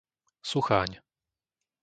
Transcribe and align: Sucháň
Sucháň 0.49 0.91